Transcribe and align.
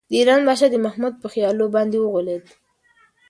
د 0.09 0.11
ایران 0.19 0.41
پادشاه 0.47 0.71
د 0.71 0.75
محمود 0.85 1.13
په 1.21 1.27
حيلو 1.33 1.65
باندې 1.75 1.97
وغولېد. 1.99 2.43